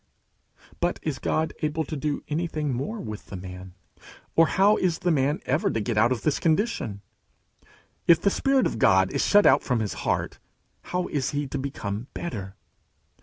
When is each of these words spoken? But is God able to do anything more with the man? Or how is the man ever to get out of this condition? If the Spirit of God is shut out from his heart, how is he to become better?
But 0.79 0.97
is 1.03 1.19
God 1.19 1.53
able 1.61 1.83
to 1.83 1.95
do 1.95 2.23
anything 2.27 2.73
more 2.73 2.99
with 2.99 3.27
the 3.27 3.35
man? 3.35 3.75
Or 4.35 4.47
how 4.47 4.75
is 4.77 4.97
the 4.97 5.11
man 5.11 5.41
ever 5.45 5.69
to 5.69 5.79
get 5.79 5.95
out 5.95 6.11
of 6.11 6.23
this 6.23 6.39
condition? 6.39 7.01
If 8.07 8.19
the 8.19 8.31
Spirit 8.31 8.65
of 8.65 8.79
God 8.79 9.11
is 9.13 9.23
shut 9.23 9.45
out 9.45 9.61
from 9.61 9.79
his 9.79 9.93
heart, 10.01 10.39
how 10.85 11.05
is 11.09 11.29
he 11.37 11.45
to 11.49 11.57
become 11.59 12.07
better? 12.15 12.55